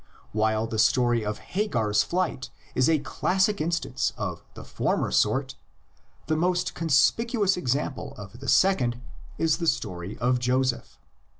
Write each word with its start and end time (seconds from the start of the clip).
While 0.31 0.65
the 0.65 0.79
story 0.79 1.23
of 1.23 1.37
Hagar's 1.37 2.01
flight 2.01 2.49
is 2.73 2.89
a 2.89 2.97
classic 2.97 3.61
instance 3.61 4.13
of 4.17 4.43
the 4.55 4.63
former 4.63 5.11
sort, 5.11 5.53
the 6.25 6.35
most 6.35 6.73
conspicuous 6.73 7.55
example 7.55 8.15
of 8.17 8.39
the 8.39 8.49
second 8.49 8.99
is 9.37 9.57
the 9.59 9.67
story 9.67 10.17
of 10.17 10.39
Joseph. 10.39 10.97